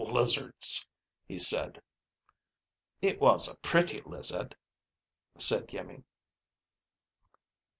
[0.03, 0.87] "Lizards,"
[1.27, 1.79] he said.
[3.03, 4.55] "It was a pretty lizard,"
[5.37, 6.03] said Iimmi.